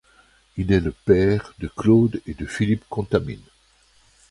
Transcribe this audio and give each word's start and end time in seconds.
Il 0.57 0.71
est 0.71 0.79
le 0.79 0.91
père 1.05 1.53
de 1.59 1.67
Claude 1.67 2.21
et 2.25 2.33
de 2.33 2.47
Philippe 2.47 2.85
Contamine. 2.89 3.45